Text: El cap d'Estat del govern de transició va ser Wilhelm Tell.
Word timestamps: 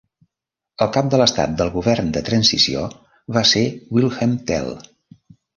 El 0.85 0.87
cap 0.95 1.11
d'Estat 1.13 1.53
del 1.59 1.69
govern 1.75 2.09
de 2.17 2.25
transició 2.31 2.87
va 3.39 3.47
ser 3.53 3.65
Wilhelm 3.99 4.35
Tell. 4.53 4.75